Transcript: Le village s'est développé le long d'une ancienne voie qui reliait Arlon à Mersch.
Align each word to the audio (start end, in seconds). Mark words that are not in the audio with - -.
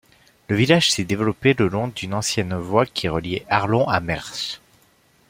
Le 0.47 0.55
village 0.55 0.91
s'est 0.91 1.03
développé 1.03 1.53
le 1.53 1.67
long 1.67 1.89
d'une 1.89 2.15
ancienne 2.15 2.55
voie 2.57 2.87
qui 2.87 3.07
reliait 3.07 3.45
Arlon 3.49 3.87
à 3.87 3.99
Mersch. 3.99 4.59